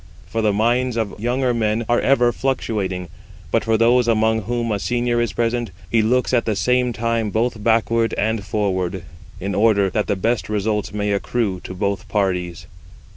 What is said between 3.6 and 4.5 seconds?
for those among